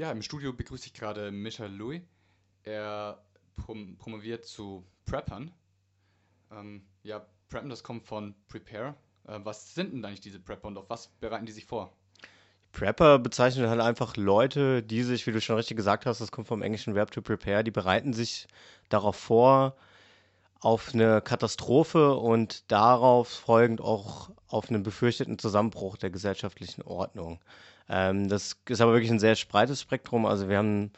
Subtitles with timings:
[0.00, 2.00] Ja, im Studio begrüße ich gerade Michael Louis.
[2.62, 3.22] Er
[3.54, 5.50] prom promoviert zu Preppern.
[6.50, 8.94] Ähm, ja, Preppen, das kommt von Prepare.
[9.28, 11.94] Äh, was sind denn eigentlich diese Prepper und auf was bereiten die sich vor?
[12.72, 16.48] Prepper bezeichnet halt einfach Leute, die sich, wie du schon richtig gesagt hast, das kommt
[16.48, 18.48] vom englischen Verb to prepare, die bereiten sich
[18.88, 19.76] darauf vor,
[20.60, 27.38] auf eine Katastrophe und darauf folgend auch auf einen befürchteten Zusammenbruch der gesellschaftlichen Ordnung.
[27.90, 30.24] Ähm, das ist aber wirklich ein sehr breites Spektrum.
[30.24, 30.92] Also wir haben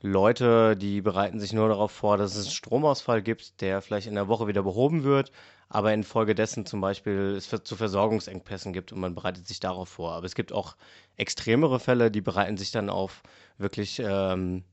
[0.00, 4.14] Leute, die bereiten sich nur darauf vor, dass es einen Stromausfall gibt, der vielleicht in
[4.14, 5.32] der Woche wieder behoben wird,
[5.68, 10.12] aber infolgedessen zum Beispiel es zu Versorgungsengpässen gibt und man bereitet sich darauf vor.
[10.12, 10.76] Aber es gibt auch
[11.16, 13.22] extremere Fälle, die bereiten sich dann auf
[13.56, 14.64] wirklich ähm,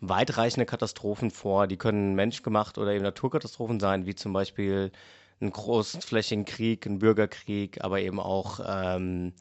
[0.00, 1.66] weitreichende Katastrophen vor.
[1.66, 4.92] Die können menschgemacht oder eben Naturkatastrophen sein, wie zum Beispiel
[5.40, 9.32] einen großflächigen Krieg, einen Bürgerkrieg, aber eben auch ähm,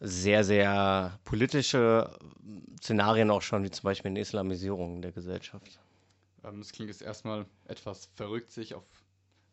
[0.00, 2.18] sehr, sehr politische
[2.80, 5.78] Szenarien auch schon, wie zum Beispiel eine Islamisierung der Gesellschaft.
[6.42, 8.84] Ähm, es klingt jetzt erstmal etwas verrückt, sich auf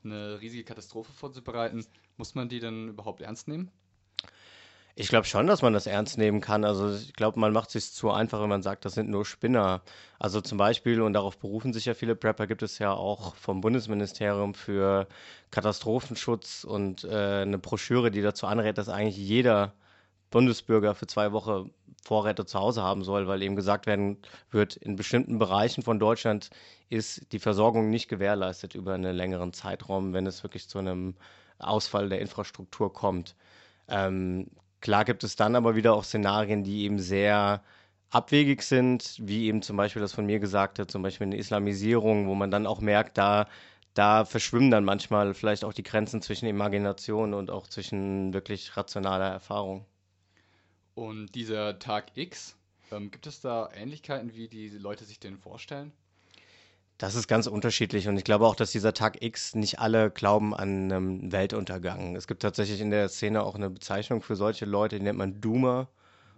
[0.03, 1.85] eine riesige Katastrophe vorzubereiten.
[2.15, 3.71] Muss man die denn überhaupt ernst nehmen?
[4.99, 6.63] Ich glaube schon, dass man das ernst nehmen kann.
[6.63, 9.25] Also ich glaube, man macht es sich zu einfach, wenn man sagt, das sind nur
[9.25, 9.83] Spinner.
[10.17, 13.61] Also zum Beispiel, und darauf berufen sich ja viele Prepper, gibt es ja auch vom
[13.61, 15.07] Bundesministerium für
[15.51, 19.73] Katastrophenschutz und äh, eine Broschüre, die dazu anrät, dass eigentlich jeder
[20.31, 21.71] Bundesbürger für zwei Wochen
[22.03, 24.17] Vorräte zu Hause haben soll, weil eben gesagt werden
[24.51, 26.49] wird, in bestimmten Bereichen von Deutschland
[26.89, 31.15] ist die Versorgung nicht gewährleistet über einen längeren Zeitraum, wenn es wirklich zu einem
[31.59, 33.35] Ausfall der Infrastruktur kommt.
[33.89, 34.47] Ähm,
[34.81, 37.63] Klar gibt es dann aber wieder auch Szenarien, die eben sehr
[38.09, 42.35] abwegig sind, wie eben zum Beispiel das von mir gesagte, zum Beispiel eine Islamisierung, wo
[42.35, 43.47] man dann auch merkt, da,
[43.95, 49.29] da verschwimmen dann manchmal vielleicht auch die Grenzen zwischen Imagination und auch zwischen wirklich rationaler
[49.29, 49.85] Erfahrung.
[50.97, 52.55] Und dieser Tag X,
[52.91, 55.91] ähm, gibt es da Ähnlichkeiten, wie die Leute sich den vorstellen?
[56.97, 60.55] Das ist ganz unterschiedlich und ich glaube auch, dass dieser Tag X nicht alle glauben
[60.55, 62.15] an einen Weltuntergang.
[62.15, 65.39] Es gibt tatsächlich in der Szene auch eine Bezeichnung für solche Leute, die nennt man
[65.39, 65.87] Doomer.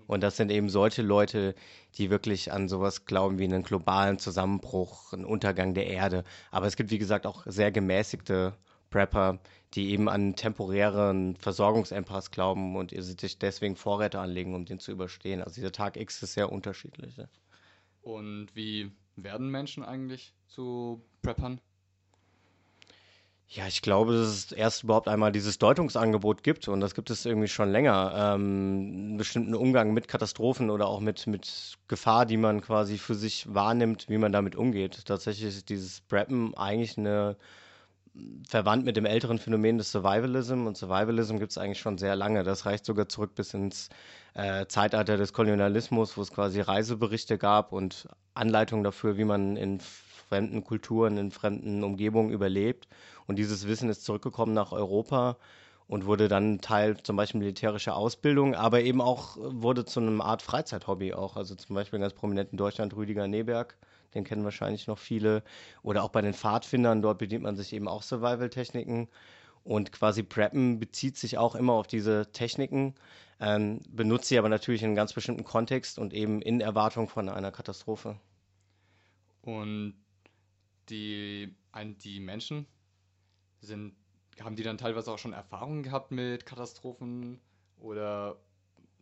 [0.07, 1.55] Und das sind eben solche Leute,
[1.95, 6.25] die wirklich an sowas glauben wie einen globalen Zusammenbruch, einen Untergang der Erde.
[6.51, 8.57] Aber es gibt, wie gesagt, auch sehr gemäßigte
[8.89, 9.39] Prepper,
[9.75, 15.41] die eben an temporären Versorgungsempass glauben und sich deswegen Vorräte anlegen, um den zu überstehen.
[15.41, 17.15] Also dieser Tag X ist sehr unterschiedlich.
[18.01, 21.61] Und wie werden Menschen eigentlich zu Preppern?
[23.51, 27.25] Ja, ich glaube, dass es erst überhaupt einmal dieses Deutungsangebot gibt und das gibt es
[27.25, 28.13] irgendwie schon länger.
[28.15, 33.15] Ähm, einen bestimmten Umgang mit Katastrophen oder auch mit, mit Gefahr, die man quasi für
[33.15, 35.03] sich wahrnimmt, wie man damit umgeht.
[35.05, 37.37] Tatsächlich ist dieses Preppen eigentlich eine
[38.47, 42.43] verwandt mit dem älteren Phänomen des Survivalism und Survivalism gibt es eigentlich schon sehr lange.
[42.43, 43.89] Das reicht sogar zurück bis ins
[44.33, 49.79] äh, Zeitalter des Kolonialismus, wo es quasi Reiseberichte gab und Anleitungen dafür, wie man in
[49.79, 52.87] fremden Kulturen, in fremden Umgebungen überlebt.
[53.27, 55.37] Und dieses Wissen ist zurückgekommen nach Europa
[55.89, 60.43] und wurde dann Teil zum Beispiel militärischer Ausbildung, aber eben auch wurde zu einer Art
[60.43, 61.35] Freizeithobby auch.
[61.35, 63.75] Also zum Beispiel ganz prominent in Deutschland Rüdiger Neberg,
[64.13, 65.43] den kennen wahrscheinlich noch viele.
[65.81, 69.07] Oder auch bei den Pfadfindern, dort bedient man sich eben auch Survival-Techniken.
[69.63, 72.93] Und quasi Preppen bezieht sich auch immer auf diese Techniken,
[73.39, 77.27] ähm, benutzt sie aber natürlich in einem ganz bestimmten Kontext und eben in Erwartung von
[77.29, 78.19] einer Katastrophe.
[79.41, 79.95] Und
[80.89, 81.55] die,
[82.03, 82.67] die Menschen
[83.59, 83.95] sind,
[84.43, 87.39] haben die dann teilweise auch schon Erfahrungen gehabt mit Katastrophen
[87.79, 88.37] oder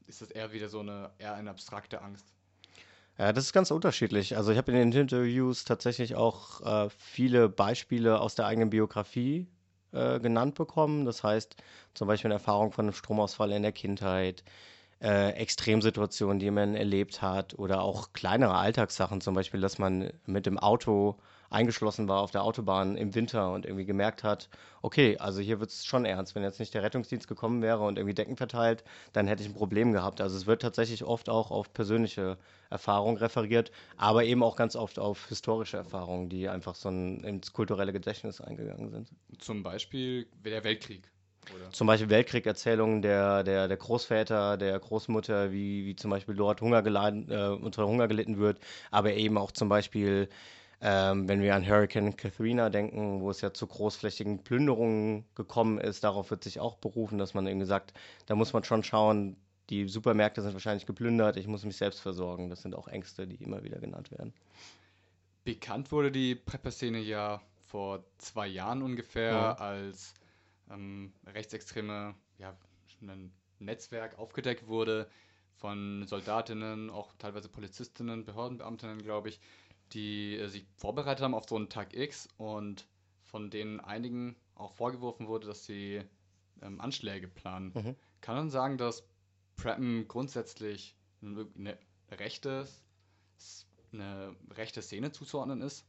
[0.08, 2.34] ist das eher wieder so eine eher eine abstrakte Angst?
[3.18, 4.38] Ja, das ist ganz unterschiedlich.
[4.38, 9.48] Also ich habe in den Interviews tatsächlich auch äh, viele Beispiele aus der eigenen Biografie
[9.92, 11.06] äh, genannt bekommen.
[11.06, 11.56] Das heißt
[11.96, 14.44] zum Beispiel eine Erfahrung von einem Stromausfall in der Kindheit,
[15.02, 20.46] äh, Extremsituationen, die man erlebt hat oder auch kleinere Alltagssachen, zum Beispiel, dass man mit
[20.46, 21.18] dem Auto
[21.50, 24.50] eingeschlossen war auf der Autobahn im Winter und irgendwie gemerkt hat,
[24.82, 26.36] okay, also hier wird es schon ernst.
[26.36, 29.54] Wenn jetzt nicht der Rettungsdienst gekommen wäre und irgendwie Decken verteilt, dann hätte ich ein
[29.54, 30.22] Problem gehabt.
[30.22, 32.38] Also es wird tatsächlich oft auch auf persönliche
[32.70, 37.54] Erfahrungen referiert, aber eben auch ganz oft auf historische Erfahrungen, die einfach so ein, ins
[37.54, 39.10] kulturelle Gedächtnis eingegangen sind.
[39.40, 41.10] Zum Beispiel der Weltkrieg.
[41.56, 41.70] Oder?
[41.72, 46.82] Zum Beispiel Weltkriegerzählungen der, der, der Großväter, der Großmutter, wie, wie zum Beispiel dort Hunger
[46.82, 48.60] geladen, äh, unter Hunger gelitten wird,
[48.92, 50.30] aber eben auch zum Beispiel
[50.80, 56.04] ähm, wenn wir an Hurricane Katrina denken, wo es ja zu großflächigen Plünderungen gekommen ist,
[56.04, 57.94] darauf wird sich auch berufen, dass man eben gesagt,
[58.28, 59.38] da muss man schon schauen,
[59.70, 62.50] die Supermärkte sind wahrscheinlich geplündert, ich muss mich selbst versorgen.
[62.50, 64.34] Das sind auch Ängste, die immer wieder genannt werden.
[65.44, 69.54] Bekannt wurde die Prepper-Szene ja vor zwei Jahren ungefähr, ja.
[69.54, 70.14] als
[70.70, 72.58] ähm, rechtsextreme ja,
[73.02, 75.10] ein Netzwerk aufgedeckt wurde
[75.56, 79.40] von Soldatinnen, auch teilweise Polizistinnen, Behördenbeamtinnen, glaube ich,
[79.94, 82.88] die äh, sich vorbereitet haben auf so einen Tag X und
[83.24, 86.02] von denen einigen auch vorgeworfen wurde, dass sie
[86.62, 87.72] ähm, Anschläge planen.
[87.74, 87.96] Mhm.
[88.22, 89.04] Kann man sagen, dass
[89.56, 91.78] Preppen grundsätzlich eine
[92.12, 92.68] rechte,
[93.92, 95.86] eine rechte Szene zuzuordnen ist?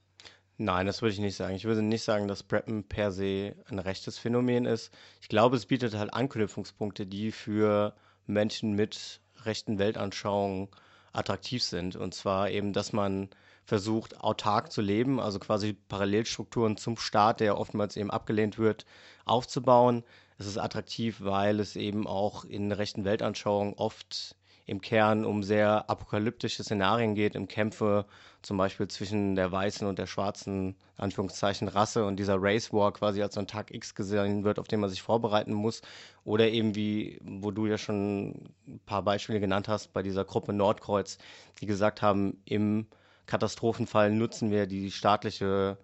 [0.60, 1.54] Nein, das würde ich nicht sagen.
[1.54, 4.92] Ich würde nicht sagen, dass Preppen per se ein rechtes Phänomen ist.
[5.20, 7.94] Ich glaube, es bietet halt Anknüpfungspunkte, die für
[8.26, 10.68] Menschen mit rechten Weltanschauungen
[11.12, 11.94] attraktiv sind.
[11.94, 13.30] Und zwar eben, dass man
[13.66, 18.84] versucht, autark zu leben, also quasi Parallelstrukturen zum Staat, der oftmals eben abgelehnt wird,
[19.26, 20.02] aufzubauen.
[20.38, 24.34] Es ist attraktiv, weil es eben auch in rechten Weltanschauungen oft
[24.68, 28.04] im Kern um sehr apokalyptische Szenarien geht, im Kämpfe
[28.42, 33.22] zum Beispiel zwischen der weißen und der schwarzen, Anführungszeichen, Rasse und dieser Race War quasi
[33.22, 35.80] als so ein Tag X gesehen wird, auf den man sich vorbereiten muss.
[36.24, 40.52] Oder eben wie, wo du ja schon ein paar Beispiele genannt hast, bei dieser Gruppe
[40.52, 41.16] Nordkreuz,
[41.62, 42.86] die gesagt haben, im
[43.24, 45.78] Katastrophenfall nutzen wir die staatliche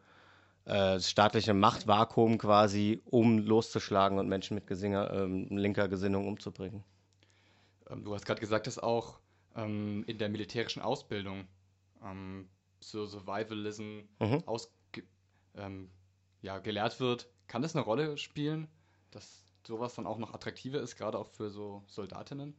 [0.67, 6.85] äh, staatliche Machtvakuum quasi, um loszuschlagen und Menschen mit Gesinger, ähm, linker Gesinnung umzubringen.
[7.91, 9.19] Ähm, du hast gerade gesagt, dass auch
[9.57, 11.47] ähm, in der militärischen Ausbildung
[12.05, 12.49] ähm,
[12.81, 14.43] so Survivalism mhm.
[14.47, 14.73] aus,
[15.57, 15.91] ähm,
[16.43, 17.29] ja, gelehrt wird.
[17.47, 18.69] Kann das eine Rolle spielen,
[19.11, 22.55] dass sowas dann auch noch attraktiver ist, gerade auch für so Soldatinnen?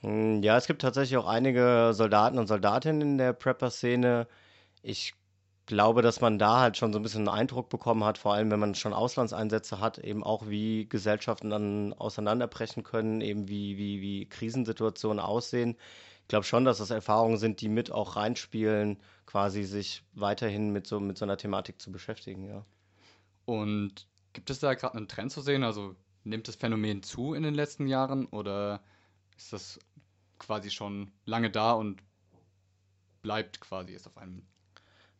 [0.00, 4.26] Hm, ja, es gibt tatsächlich auch einige Soldaten und Soldatinnen in der Prepper-Szene.
[4.82, 5.14] Ich
[5.66, 8.50] glaube, dass man da halt schon so ein bisschen einen Eindruck bekommen hat, vor allem
[8.50, 14.00] wenn man schon Auslandseinsätze hat, eben auch wie Gesellschaften dann auseinanderbrechen können, eben wie, wie,
[14.00, 15.76] wie Krisensituationen aussehen.
[16.22, 20.86] Ich glaube schon, dass das Erfahrungen sind, die mit auch reinspielen, quasi sich weiterhin mit
[20.86, 22.64] so, mit so einer Thematik zu beschäftigen, ja.
[23.44, 25.62] Und gibt es da gerade einen Trend zu sehen?
[25.62, 28.80] Also nimmt das Phänomen zu in den letzten Jahren oder
[29.36, 29.78] ist das
[30.38, 32.02] quasi schon lange da und
[33.22, 34.42] bleibt quasi erst auf einem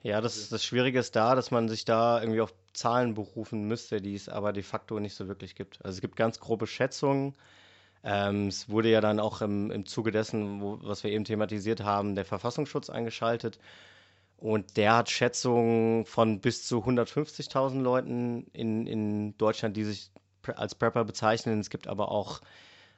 [0.07, 4.01] ja, das, das Schwierige ist da, dass man sich da irgendwie auf Zahlen berufen müsste,
[4.01, 5.85] die es aber de facto nicht so wirklich gibt.
[5.85, 7.35] Also es gibt ganz grobe Schätzungen.
[8.05, 11.83] Ähm, es wurde ja dann auch im, im Zuge dessen, wo, was wir eben thematisiert
[11.83, 13.59] haben, der Verfassungsschutz eingeschaltet.
[14.37, 20.13] Und der hat Schätzungen von bis zu 150.000 Leuten in, in Deutschland, die sich
[20.55, 21.59] als Prepper bezeichnen.
[21.59, 22.41] Es gibt aber auch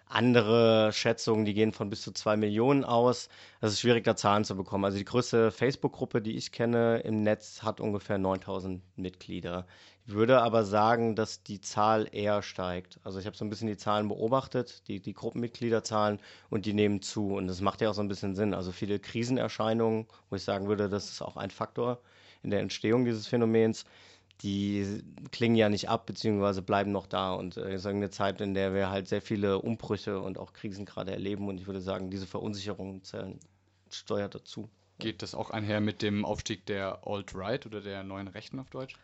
[0.08, 3.28] andere Schätzungen, die gehen von bis zu zwei Millionen aus.
[3.60, 4.84] Es ist schwierig, da Zahlen zu bekommen.
[4.84, 9.66] Also die größte Facebook-Gruppe, die ich kenne im Netz, hat ungefähr 9000 Mitglieder.
[10.06, 12.98] Ich würde aber sagen, dass die Zahl eher steigt.
[13.04, 16.18] Also ich habe so ein bisschen die Zahlen beobachtet, die, die Gruppenmitgliederzahlen,
[16.48, 17.34] und die nehmen zu.
[17.34, 18.54] Und das macht ja auch so ein bisschen Sinn.
[18.54, 22.00] Also viele Krisenerscheinungen, wo ich sagen würde, das ist auch ein Faktor
[22.42, 23.84] in der Entstehung dieses Phänomens
[24.42, 25.02] die
[25.32, 27.32] klingen ja nicht ab, beziehungsweise bleiben noch da.
[27.34, 30.84] Und äh, ist eine Zeit, in der wir halt sehr viele Umbrüche und auch Krisen
[30.84, 31.48] gerade erleben.
[31.48, 33.38] Und ich würde sagen, diese Verunsicherung zählen,
[33.90, 34.68] steuert dazu.
[34.98, 38.96] Geht das auch einher mit dem Aufstieg der Alt-Right oder der neuen Rechten auf Deutsch?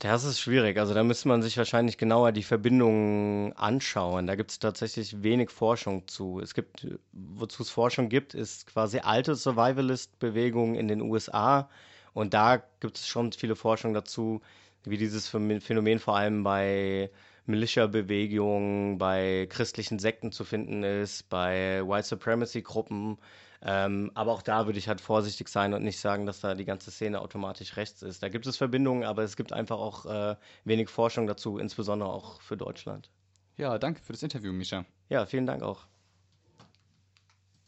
[0.00, 0.78] Das ist schwierig.
[0.78, 4.26] Also da müsste man sich wahrscheinlich genauer die Verbindungen anschauen.
[4.26, 6.40] Da gibt es tatsächlich wenig Forschung zu.
[6.40, 11.68] Es gibt, wozu es Forschung gibt, ist quasi alte Survivalist-Bewegungen in den USA,
[12.14, 14.40] und da gibt es schon viele Forschungen dazu,
[14.84, 17.10] wie dieses Phänomen vor allem bei
[17.46, 23.18] Militia-Bewegungen, bei christlichen Sekten zu finden ist, bei White Supremacy-Gruppen.
[23.66, 26.66] Ähm, aber auch da würde ich halt vorsichtig sein und nicht sagen, dass da die
[26.66, 28.22] ganze Szene automatisch rechts ist.
[28.22, 32.40] Da gibt es Verbindungen, aber es gibt einfach auch äh, wenig Forschung dazu, insbesondere auch
[32.42, 33.10] für Deutschland.
[33.56, 34.84] Ja, danke für das Interview, Misha.
[35.08, 35.86] Ja, vielen Dank auch.